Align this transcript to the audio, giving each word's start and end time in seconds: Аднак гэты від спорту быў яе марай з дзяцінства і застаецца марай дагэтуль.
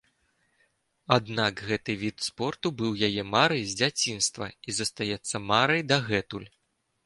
Аднак 1.17 1.53
гэты 1.71 1.91
від 2.05 2.17
спорту 2.29 2.67
быў 2.81 2.91
яе 3.09 3.23
марай 3.35 3.63
з 3.69 3.79
дзяцінства 3.85 4.51
і 4.69 4.79
застаецца 4.81 5.35
марай 5.55 5.81
дагэтуль. 5.95 6.49